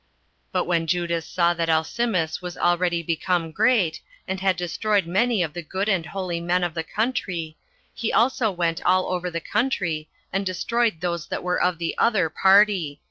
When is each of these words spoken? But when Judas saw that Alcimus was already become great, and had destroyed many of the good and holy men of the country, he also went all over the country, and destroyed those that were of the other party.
But 0.51 0.63
when 0.63 0.87
Judas 0.87 1.27
saw 1.27 1.53
that 1.53 1.69
Alcimus 1.69 2.41
was 2.41 2.57
already 2.57 3.03
become 3.03 3.51
great, 3.51 4.01
and 4.27 4.39
had 4.39 4.57
destroyed 4.57 5.05
many 5.05 5.43
of 5.43 5.53
the 5.53 5.61
good 5.61 5.87
and 5.87 6.07
holy 6.07 6.39
men 6.39 6.63
of 6.63 6.73
the 6.73 6.83
country, 6.83 7.55
he 7.93 8.11
also 8.11 8.49
went 8.49 8.83
all 8.83 9.09
over 9.13 9.29
the 9.29 9.39
country, 9.39 10.09
and 10.33 10.43
destroyed 10.43 11.01
those 11.01 11.27
that 11.27 11.43
were 11.43 11.61
of 11.61 11.77
the 11.77 11.95
other 11.99 12.31
party. 12.31 12.99